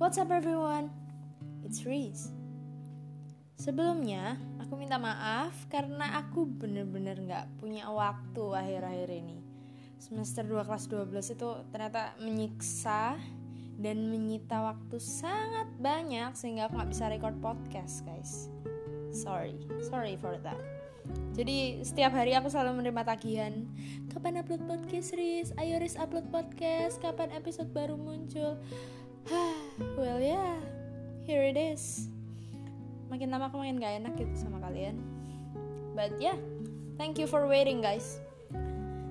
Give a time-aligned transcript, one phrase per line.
[0.00, 0.88] What's up everyone?
[1.60, 2.32] It's Reese.
[3.60, 9.44] Sebelumnya, aku minta maaf karena aku bener-bener gak punya waktu akhir-akhir ini.
[10.00, 13.20] Semester 2 kelas 12 itu ternyata menyiksa
[13.76, 18.48] dan menyita waktu sangat banyak sehingga aku gak bisa record podcast guys.
[19.12, 20.56] Sorry, sorry for that.
[21.36, 23.68] Jadi setiap hari aku selalu menerima tagihan
[24.12, 25.52] Kapan upload podcast Riz?
[25.56, 28.60] Ayo Riz upload podcast Kapan episode baru muncul?
[30.00, 30.56] well yeah,
[31.26, 32.08] here it is.
[33.10, 34.96] Makin lama aku makin gak enak gitu sama kalian.
[35.92, 36.38] But yeah
[36.96, 38.22] thank you for waiting guys.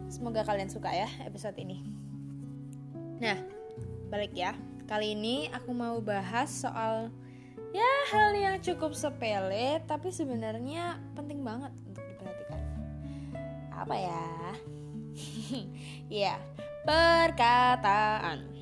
[0.09, 1.84] Semoga kalian suka ya episode ini.
[3.22, 3.38] Nah
[4.09, 4.55] balik ya.
[4.90, 7.13] Kali ini aku mau bahas soal
[7.70, 12.62] ya hal yang cukup sepele tapi sebenarnya penting banget untuk diperhatikan.
[13.73, 14.26] Apa ya?
[16.10, 16.41] Ya
[16.90, 18.59] perkataan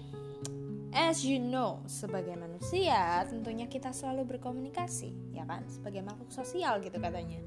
[0.98, 5.62] As you know, sebagai manusia tentunya kita selalu berkomunikasi, ya kan?
[5.70, 7.38] Sebagai makhluk sosial gitu katanya.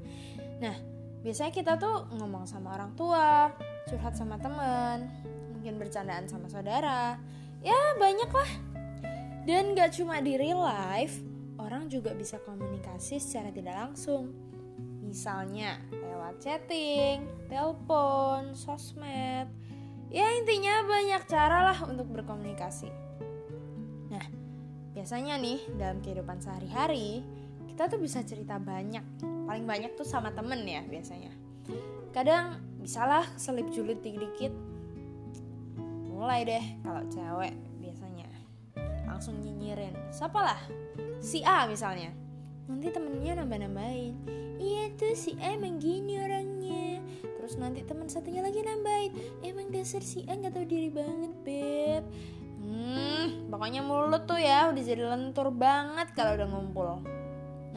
[0.63, 0.79] Nah,
[1.19, 3.51] biasanya kita tuh ngomong sama orang tua,
[3.91, 5.11] curhat sama temen,
[5.51, 7.19] mungkin bercandaan sama saudara.
[7.59, 8.51] Ya, banyak lah.
[9.43, 11.19] Dan gak cuma di real life,
[11.59, 14.31] orang juga bisa komunikasi secara tidak langsung.
[15.03, 19.51] Misalnya lewat chatting, telepon, sosmed.
[20.07, 23.11] Ya intinya banyak cara lah untuk berkomunikasi.
[25.01, 27.25] Biasanya nih dalam kehidupan sehari-hari
[27.65, 29.01] kita tuh bisa cerita banyak.
[29.49, 31.33] Paling banyak tuh sama temen ya biasanya.
[32.13, 34.53] Kadang bisalah selip julid dikit-dikit.
[36.05, 37.49] Mulai deh kalau cewek
[37.81, 38.29] biasanya
[39.09, 39.97] langsung nyinyirin.
[40.13, 40.61] Siapa lah?
[41.17, 42.13] Si A misalnya.
[42.69, 44.13] Nanti temennya nambah-nambahin.
[44.61, 47.01] Iya tuh si A emang gini orangnya.
[47.41, 49.41] Terus nanti teman satunya lagi nambahin.
[49.41, 51.30] Emang dasar si A nggak tahu diri banget
[53.61, 56.97] pokoknya mulut tuh ya udah jadi lentur banget kalau udah ngumpul.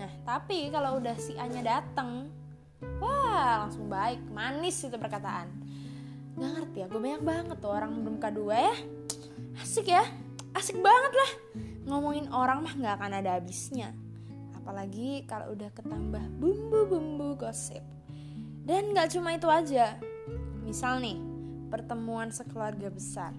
[0.00, 2.32] Nah, tapi kalau udah si A-nya dateng,
[3.04, 5.52] wah langsung baik, manis itu perkataan.
[6.40, 8.76] Gak ngerti ya, gue banyak banget tuh orang belum kedua ya.
[9.60, 10.08] Asik ya,
[10.56, 11.30] asik banget lah.
[11.84, 13.92] Ngomongin orang mah gak akan ada habisnya.
[14.56, 17.84] Apalagi kalau udah ketambah bumbu-bumbu gosip.
[18.64, 20.00] Dan gak cuma itu aja.
[20.64, 21.20] Misal nih,
[21.68, 23.36] pertemuan sekeluarga besar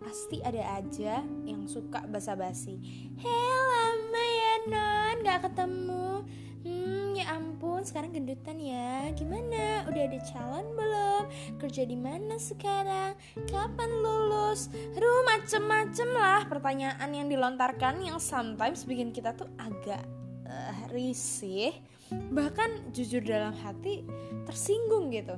[0.00, 2.80] pasti ada aja yang suka basa-basi.
[3.20, 6.24] Hei lama ya non, gak ketemu.
[6.60, 9.12] Hmm, ya ampun, sekarang gendutan ya.
[9.16, 9.84] Gimana?
[9.88, 11.24] Udah ada calon belum?
[11.56, 13.16] Kerja di mana sekarang?
[13.48, 14.68] Kapan lulus?
[14.96, 20.04] Aduh, macem-macem lah pertanyaan yang dilontarkan yang sometimes bikin kita tuh agak
[20.48, 21.72] uh, risih.
[22.12, 24.04] Bahkan jujur dalam hati
[24.44, 25.36] tersinggung gitu.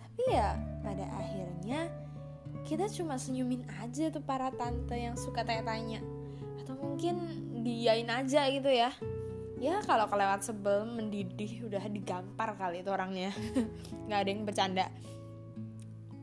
[0.00, 1.92] Tapi ya pada akhirnya
[2.64, 6.00] kita cuma senyumin aja tuh para tante yang suka tanya-tanya.
[6.60, 7.20] Atau mungkin
[7.64, 8.92] diain aja gitu ya.
[9.60, 13.32] Ya kalau kelewat sebel mendidih udah digampar kali itu orangnya.
[14.08, 14.86] Nggak ada yang bercanda.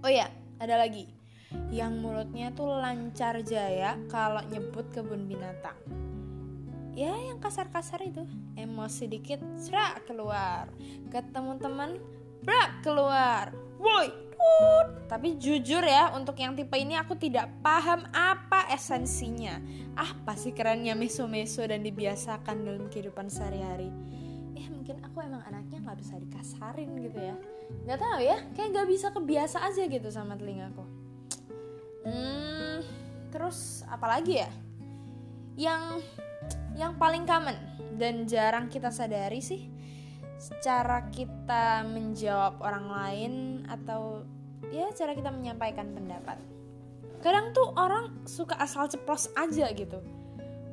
[0.01, 1.05] Oh ya ada lagi.
[1.69, 5.77] Yang mulutnya tuh lancar jaya kalau nyebut kebun binatang.
[6.97, 8.25] Ya yang kasar-kasar itu.
[8.57, 10.65] Emosi dikit serak keluar.
[11.13, 12.01] Ketemu teman
[12.41, 13.53] brak keluar.
[13.77, 14.26] Woi
[15.07, 19.57] tapi jujur ya, untuk yang tipe ini aku tidak paham apa esensinya.
[19.97, 23.89] Apa sih kerennya meso-meso dan dibiasakan dalam kehidupan sehari-hari.
[24.53, 27.35] Ya mungkin aku emang anaknya nggak bisa dikasarin gitu ya.
[27.87, 30.85] Nggak tahu ya, kayak nggak bisa kebiasa aja gitu sama telingaku.
[32.03, 32.83] Hmm,
[33.31, 34.49] terus apalagi ya?
[35.57, 36.05] Yang
[36.77, 37.57] yang paling common
[37.97, 39.76] dan jarang kita sadari sih
[40.61, 43.33] cara kita menjawab orang lain
[43.65, 44.21] atau
[44.69, 46.37] ya cara kita menyampaikan pendapat.
[47.25, 49.99] Kadang tuh orang suka asal ceplos aja gitu.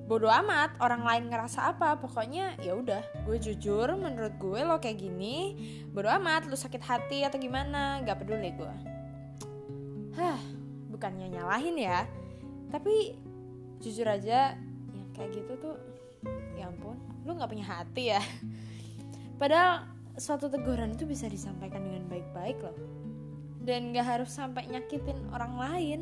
[0.05, 5.01] Bodoh amat orang lain ngerasa apa pokoknya ya udah gue jujur menurut gue lo kayak
[5.01, 5.57] gini
[5.97, 8.75] bodoh amat lo sakit hati atau gimana gak peduli gue.
[10.21, 10.37] Hah
[10.93, 12.05] bukannya nyalahin ya
[12.69, 13.17] tapi
[13.81, 14.55] jujur aja
[14.93, 15.77] yang kayak gitu tuh
[16.55, 18.23] ya ampun lo nggak punya hati ya
[19.45, 19.85] padahal
[20.17, 22.73] suatu teguran itu bisa disampaikan dengan baik-baik loh.
[23.61, 26.01] Dan gak harus sampai nyakitin orang lain.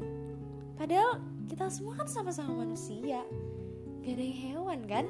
[0.79, 1.19] Padahal
[1.51, 3.27] kita semua kan sama-sama manusia.
[4.07, 5.07] Gak ada yang hewan kan?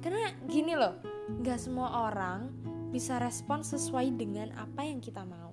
[0.00, 0.96] Karena gini loh
[1.44, 2.48] gak semua orang
[2.88, 5.52] bisa respon sesuai dengan apa yang kita mau.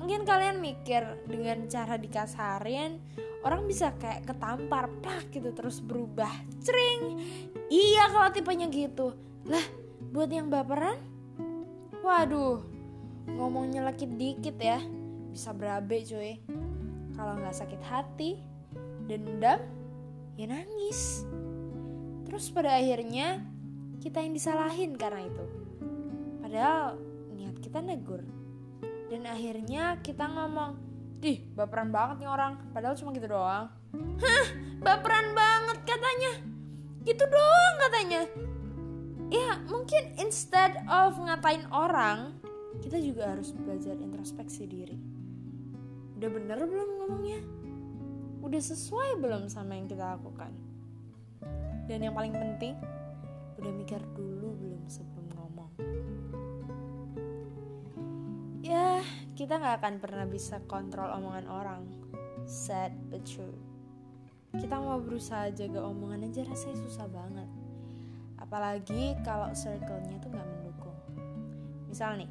[0.00, 2.96] Mungkin kalian mikir dengan cara dikasarin
[3.44, 6.32] orang bisa kayak ketampar plak gitu terus berubah.
[6.64, 7.20] Cering
[7.68, 9.12] iya kalau tipenya gitu.
[9.44, 10.96] Lah buat yang baperan
[12.00, 12.64] waduh
[13.28, 14.80] ngomongnya nyelekit dikit ya
[15.30, 16.40] bisa berabe cuy
[17.14, 18.40] kalau nggak sakit hati
[19.04, 19.60] dendam
[20.40, 21.24] ya nangis
[22.24, 23.44] terus pada akhirnya
[24.00, 25.44] kita yang disalahin karena itu
[26.40, 26.96] padahal
[27.36, 28.24] niat kita negur
[29.08, 30.88] dan akhirnya kita ngomong
[31.18, 32.62] Dih, baperan banget nih orang.
[32.70, 33.66] Padahal cuma gitu doang.
[34.22, 34.46] Hah,
[34.78, 36.32] baperan banget katanya.
[37.02, 38.22] Gitu doang katanya.
[39.28, 42.40] Ya, mungkin instead of ngatain orang,
[42.80, 44.96] kita juga harus belajar introspeksi diri.
[46.16, 47.40] Udah bener belum ngomongnya?
[48.40, 50.48] Udah sesuai belum sama yang kita lakukan?
[51.84, 52.72] Dan yang paling penting,
[53.60, 55.72] udah mikir dulu belum sebelum ngomong.
[58.64, 59.04] Ya,
[59.36, 61.82] kita nggak akan pernah bisa kontrol omongan orang.
[62.48, 63.56] Sad but true.
[64.56, 67.57] Kita mau berusaha jaga omongan aja rasanya susah banget.
[68.48, 70.96] Apalagi kalau circle-nya tuh nggak mendukung.
[71.92, 72.30] Misal nih,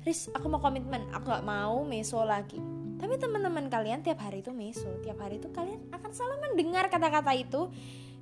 [0.00, 2.56] Riz, aku mau komitmen, aku gak mau meso lagi.
[2.96, 7.36] Tapi teman-teman kalian tiap hari itu meso, tiap hari itu kalian akan selalu mendengar kata-kata
[7.36, 7.68] itu.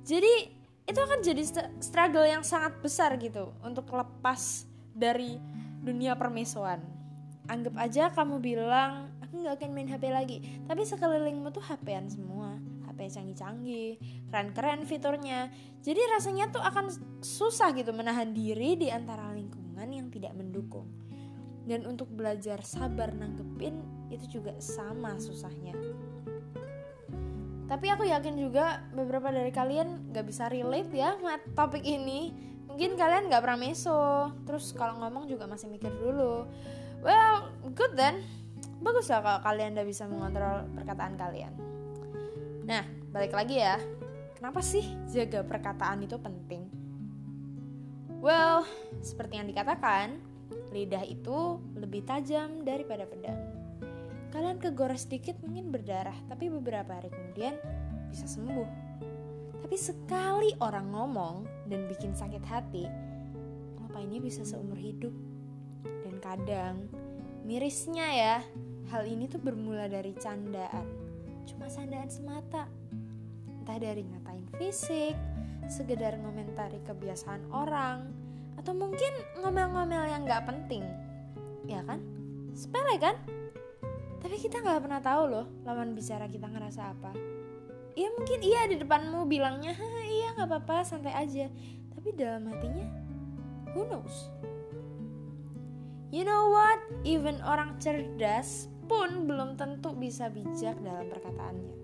[0.03, 0.59] Jadi
[0.89, 1.43] itu akan jadi
[1.79, 5.39] struggle yang sangat besar gitu untuk lepas dari
[5.79, 6.81] dunia permesoan
[7.49, 10.37] anggap aja kamu bilang aku nggak akan main HP lagi
[10.69, 12.48] tapi sekelilingmu tuh HPan semua
[12.99, 13.95] HP canggih-canggih.
[14.27, 15.47] Keren-keren fiturnya.
[15.79, 16.91] Jadi rasanya tuh akan
[17.23, 20.91] susah gitu menahan diri di antara lingkungan yang tidak mendukung.
[21.63, 23.79] Dan untuk belajar sabar nanggepin
[24.11, 25.71] itu juga sama susahnya.
[27.69, 32.35] Tapi aku yakin juga beberapa dari kalian gak bisa relate ya sama topik ini.
[32.67, 34.33] Mungkin kalian gak pernah meso.
[34.43, 36.49] Terus kalau ngomong juga masih mikir dulu.
[36.99, 38.25] Well, good then.
[38.81, 41.68] Bagus lah kalau kalian udah bisa mengontrol perkataan kalian.
[42.69, 43.81] Nah, balik lagi ya.
[44.37, 46.69] Kenapa sih jaga perkataan itu penting?
[48.21, 48.63] Well,
[49.01, 50.21] seperti yang dikatakan,
[50.69, 53.41] lidah itu lebih tajam daripada pedang.
[54.29, 57.57] Kalian kegores sedikit mungkin berdarah, tapi beberapa hari kemudian
[58.13, 58.69] bisa sembuh.
[59.65, 62.85] Tapi sekali orang ngomong dan bikin sakit hati,
[63.99, 65.11] ini bisa seumur hidup
[66.19, 66.85] kadang
[67.47, 68.37] mirisnya ya
[68.91, 71.08] hal ini tuh bermula dari candaan
[71.47, 72.65] cuma candaan semata.
[73.47, 75.15] Entah dari ngatain fisik
[75.69, 78.09] sekedar ngomentari kebiasaan orang
[78.57, 80.83] atau mungkin ngomel-ngomel yang nggak penting.
[81.69, 82.01] Ya kan?
[82.57, 83.15] Sepele kan?
[84.19, 87.11] Tapi kita nggak pernah tahu loh lawan bicara kita ngerasa apa.
[87.95, 89.75] Ya mungkin iya di depanmu bilangnya
[90.07, 91.47] iya nggak apa-apa santai aja.
[91.95, 92.87] Tapi dalam hatinya
[93.71, 94.27] who knows?
[96.09, 96.81] You know what?
[97.05, 101.75] Even orang cerdas pun belum tentu bisa bijak dalam perkataannya.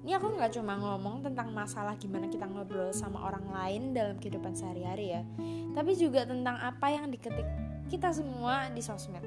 [0.00, 4.52] Ini aku nggak cuma ngomong tentang masalah gimana kita ngobrol sama orang lain dalam kehidupan
[4.52, 5.22] sehari-hari ya,
[5.72, 7.44] tapi juga tentang apa yang diketik
[7.88, 9.24] kita semua di sosmed.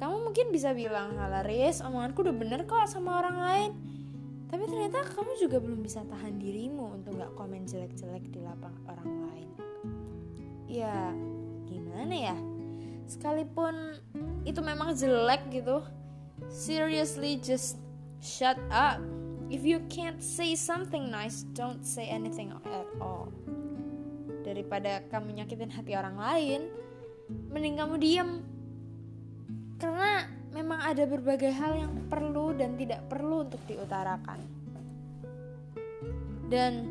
[0.00, 3.70] Kamu mungkin bisa bilang, Halaris, omonganku udah bener kok sama orang lain.
[4.50, 9.10] Tapi ternyata kamu juga belum bisa tahan dirimu untuk gak komen jelek-jelek di lapang orang
[9.26, 9.48] lain.
[10.70, 11.10] Ya,
[11.66, 12.36] gimana ya?
[13.04, 14.00] Sekalipun
[14.48, 15.84] itu memang jelek gitu
[16.48, 17.80] seriously just
[18.20, 19.00] shut up.
[19.52, 23.28] If you can't say something nice don't say anything at all.
[24.44, 26.62] Daripada kamu nyakitin hati orang lain
[27.52, 28.30] mending kamu diem.
[29.80, 30.24] Karena
[30.54, 34.40] memang ada berbagai hal yang perlu dan tidak perlu untuk diutarakan.
[36.48, 36.88] Dan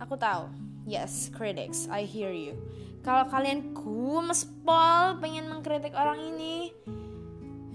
[0.00, 0.48] aku tahu
[0.84, 2.56] yes critics I hear you
[3.06, 6.74] kalau kalian kumes pol pengen mengkritik orang ini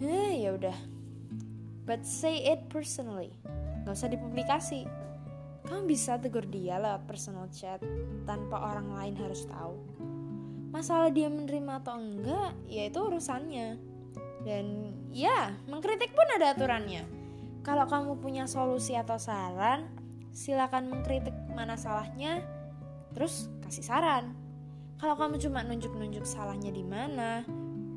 [0.03, 0.75] eh ya udah.
[1.87, 3.31] But say it personally.
[3.87, 4.83] Gak usah dipublikasi.
[5.63, 7.79] Kamu bisa tegur dia lewat personal chat
[8.27, 9.79] tanpa orang lain harus tahu.
[10.75, 13.79] Masalah dia menerima atau enggak ya itu urusannya.
[14.43, 17.07] Dan ya mengkritik pun ada aturannya.
[17.63, 19.87] Kalau kamu punya solusi atau saran
[20.35, 22.43] silakan mengkritik mana salahnya
[23.11, 24.40] terus kasih saran
[25.01, 27.41] kalau kamu cuma nunjuk-nunjuk salahnya di mana,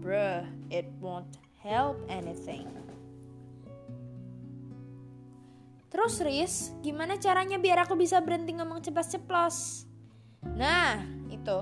[0.00, 0.40] bruh,
[0.73, 2.64] it won't help anything.
[5.92, 9.84] Terus Riz, gimana caranya biar aku bisa berhenti ngomong ceplas-ceplos?
[10.56, 11.61] Nah, itu.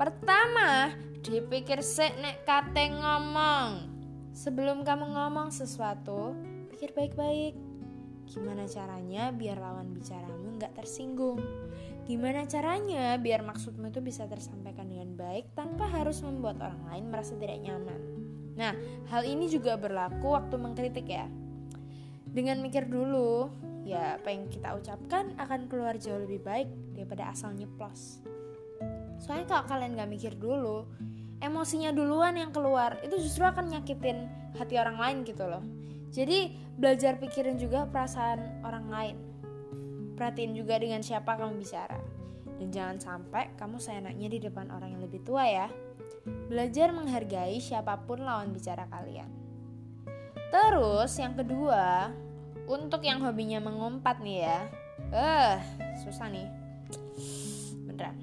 [0.00, 3.92] Pertama, dipikir sek nek kate ngomong.
[4.32, 6.32] Sebelum kamu ngomong sesuatu,
[6.72, 7.52] pikir baik-baik.
[8.24, 11.67] Gimana caranya biar lawan bicaramu nggak tersinggung?
[12.08, 17.36] Gimana caranya biar maksudmu itu bisa tersampaikan dengan baik tanpa harus membuat orang lain merasa
[17.36, 18.00] tidak nyaman?
[18.56, 18.72] Nah,
[19.12, 21.28] hal ini juga berlaku waktu mengkritik ya.
[22.24, 23.52] Dengan mikir dulu,
[23.84, 28.24] ya apa yang kita ucapkan akan keluar jauh lebih baik daripada asal nyeplos.
[29.20, 30.88] Soalnya kalau kalian gak mikir dulu,
[31.44, 35.60] emosinya duluan yang keluar, itu justru akan nyakitin hati orang lain gitu loh.
[36.08, 39.27] Jadi belajar pikirin juga perasaan orang lain
[40.18, 41.94] perhatiin juga dengan siapa kamu bicara.
[42.58, 45.70] Dan jangan sampai kamu seenaknya di depan orang yang lebih tua ya.
[46.50, 49.30] Belajar menghargai siapa pun lawan bicara kalian.
[50.50, 52.10] Terus yang kedua,
[52.66, 54.58] untuk yang hobinya mengumpat nih ya.
[55.14, 55.56] Eh, uh,
[56.02, 56.50] susah nih.
[57.86, 58.18] Beneran.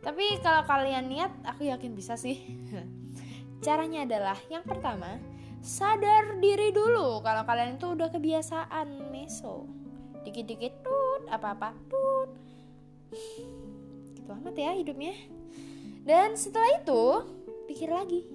[0.00, 2.40] Tapi kalau kalian niat, aku yakin bisa sih.
[3.64, 5.20] Caranya adalah yang pertama,
[5.62, 9.81] sadar diri dulu kalau kalian itu udah kebiasaan meso
[10.22, 12.30] dikit-dikit tut apa-apa tut.
[14.16, 15.14] Gitu amat ya hidupnya.
[16.02, 17.02] Dan setelah itu
[17.70, 18.26] pikir lagi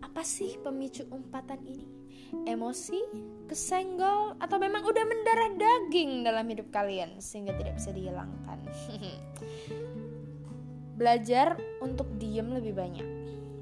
[0.00, 1.86] apa sih pemicu umpatan ini?
[2.34, 2.98] Emosi
[3.46, 8.58] kesenggol atau memang udah mendarah daging dalam hidup kalian sehingga tidak bisa dihilangkan?
[10.98, 13.06] Belajar untuk diem lebih banyak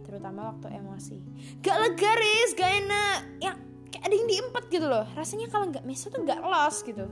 [0.05, 1.17] terutama waktu emosi.
[1.65, 3.19] Gak lega ris gak enak.
[3.41, 3.53] Ya
[3.89, 5.05] kayak ada yang diempat gitu loh.
[5.17, 7.09] Rasanya kalau nggak meso tuh nggak los gitu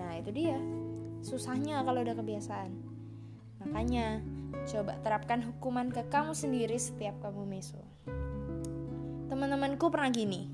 [0.00, 0.56] nah itu dia.
[1.20, 2.72] Susahnya kalau udah kebiasaan.
[3.60, 4.24] Makanya
[4.64, 7.84] coba terapkan hukuman ke kamu sendiri setiap kamu meso.
[9.28, 10.48] Teman-temanku pernah gini.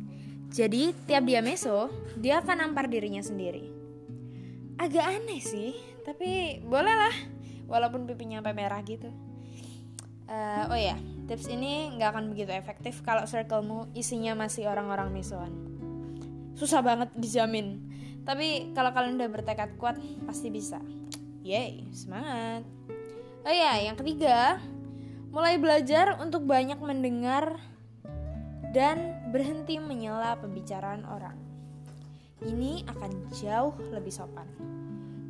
[0.50, 1.86] Jadi tiap dia meso
[2.18, 3.70] dia akan nampar dirinya sendiri.
[4.82, 7.14] Agak aneh sih tapi boleh lah.
[7.70, 9.10] Walaupun pipinya sampai merah gitu.
[10.26, 15.50] Uh, oh ya tips ini nggak akan begitu efektif kalau circlemu isinya masih orang-orang misuan
[16.54, 17.85] susah banget dijamin
[18.26, 20.82] tapi kalau kalian udah bertekad kuat pasti bisa.
[21.46, 22.66] Yay semangat.
[23.46, 24.58] Oh ya yang ketiga
[25.30, 27.54] mulai belajar untuk banyak mendengar
[28.74, 31.38] dan berhenti menyela pembicaraan orang.
[32.42, 34.50] Ini akan jauh lebih sopan.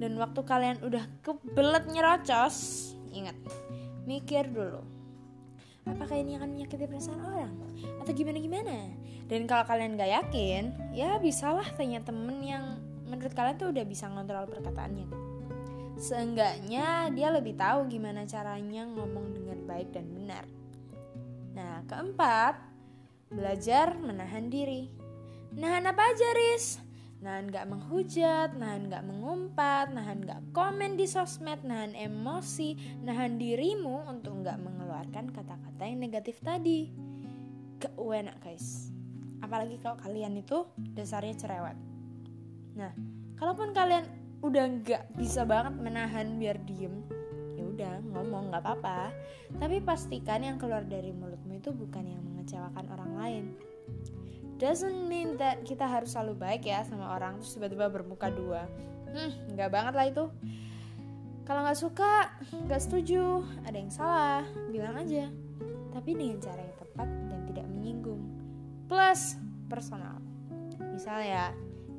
[0.01, 3.37] Dan waktu kalian udah kebelet nyerocos ingat
[4.09, 4.81] mikir dulu.
[5.87, 7.53] Apakah ini akan menyakiti perasaan orang?
[8.03, 8.77] Atau gimana gimana
[9.27, 10.63] dan kalau kalian gak yakin
[10.95, 15.07] ya bisalah tanya temen yang menurut kalian tuh udah bisa ngontrol perkataannya
[15.97, 20.45] seenggaknya dia lebih tahu gimana caranya ngomong dengan baik dan benar
[21.57, 22.61] nah keempat
[23.33, 24.93] belajar menahan diri
[25.57, 26.87] nahan apa aja Riz
[27.17, 34.05] nahan gak menghujat, nahan gak mengumpat, nahan gak komen di sosmed, nahan emosi, nahan dirimu
[34.05, 36.93] untuk gak mengeluarkan kata-kata yang negatif tadi.
[37.81, 38.93] Gak enak guys.
[39.41, 41.96] Apalagi kalau kalian itu dasarnya cerewet.
[42.77, 42.93] Nah,
[43.41, 44.05] kalaupun kalian
[44.45, 47.03] udah gak bisa banget menahan biar diem,
[47.57, 49.11] ya udah ngomong gak apa-apa.
[49.57, 53.45] Tapi pastikan yang keluar dari mulutmu itu bukan yang mengecewakan orang lain.
[54.57, 58.65] Doesn't mean that kita harus selalu baik ya sama orang terus tiba-tiba bermuka dua.
[59.13, 60.25] Hmm nggak banget lah itu.
[61.45, 62.33] Kalau nggak suka
[62.65, 65.29] nggak setuju ada yang salah bilang aja.
[65.93, 68.23] Tapi dengan cara yang tepat dan tidak menyinggung.
[68.89, 69.37] Plus
[69.69, 70.25] personal.
[70.81, 71.53] Misalnya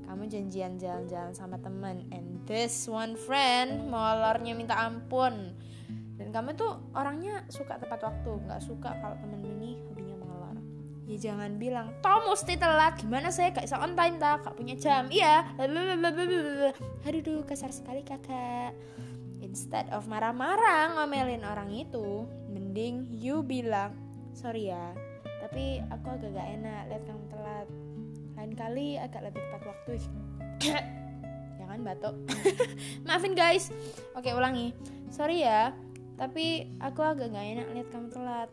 [0.08, 2.08] kamu janjian jalan-jalan sama temen.
[2.16, 5.54] And this one friend molornya minta ampun.
[6.18, 8.32] Dan kamu tuh orangnya suka tepat waktu.
[8.48, 9.78] Nggak suka kalau temen ini
[11.08, 13.00] ya jangan bilang toh mesti telat.
[13.00, 13.56] Gimana saya?
[13.56, 15.08] Gak bisa on time tak gak punya jam.
[15.08, 15.56] Iya.
[17.08, 18.76] Aduh kasar sekali kakak.
[19.40, 23.96] Instead of marah-marah ngomelin orang itu mending you bilang
[24.36, 24.92] sorry ya
[25.40, 26.82] tapi aku agak gak enak.
[26.92, 27.68] Lihat kamu telat
[28.38, 29.92] lain kali agak lebih tepat waktu.
[31.60, 32.16] Jangan batuk.
[33.10, 33.74] Maafin guys.
[34.14, 34.72] Oke ulangi.
[35.10, 35.74] Sorry ya
[36.18, 38.50] tapi aku agak gak enak lihat kamu telat.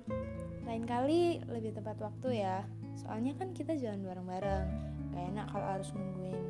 [0.64, 2.64] Lain kali lebih tepat waktu ya.
[2.96, 4.66] Soalnya kan kita jalan bareng-bareng.
[5.12, 6.40] Gak enak kalau harus nungguin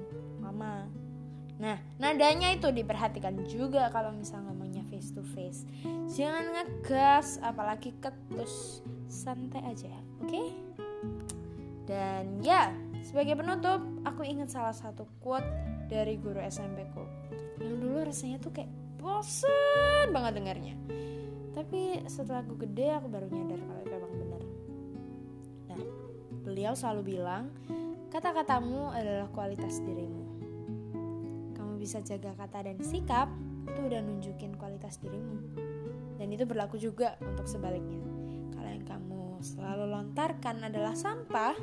[0.41, 0.87] mama
[1.55, 5.63] nah nadanya itu diperhatikan juga kalau misal ngomongnya face to face.
[6.11, 8.83] Jangan ngegas apalagi ketus.
[9.07, 10.27] Santai aja oke?
[10.27, 10.49] Okay?
[11.85, 12.73] dan ya
[13.05, 15.45] sebagai penutup aku ingat salah satu quote
[15.93, 17.05] dari guru SMP ku
[17.61, 20.75] yang dulu rasanya tuh kayak bosen banget dengarnya.
[21.55, 24.43] Tapi setelah aku gede aku baru nyadar kalau itu emang benar
[25.65, 25.81] nah
[26.45, 27.53] beliau selalu bilang
[28.11, 30.25] kata-katamu adalah kualitas dirimu.
[31.55, 33.29] Kamu bisa jaga kata dan sikap
[33.69, 35.39] itu udah nunjukin kualitas dirimu.
[36.15, 38.01] Dan itu berlaku juga untuk sebaliknya.
[38.55, 41.59] Kalau yang kamu selalu lontarkan adalah sampah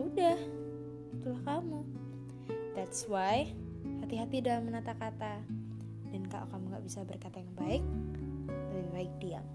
[0.00, 0.38] sudah
[1.20, 1.84] itulah kamu
[2.72, 3.44] that's why
[4.00, 5.44] hati-hati dalam menata kata
[6.08, 7.84] dan kalau kamu gak bisa berkata yang baik
[8.72, 9.46] lebih baik diam.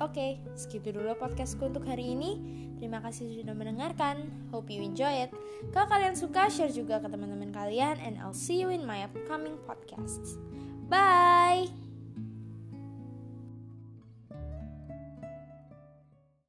[0.00, 2.40] Oke, okay, segitu dulu podcastku untuk hari ini.
[2.82, 4.26] Terima kasih sudah mendengarkan.
[4.50, 5.30] Hope you enjoy it.
[5.70, 8.02] Kalau kalian suka, share juga ke teman-teman kalian.
[8.02, 10.40] And I'll see you in my upcoming podcasts.
[10.90, 11.81] Bye!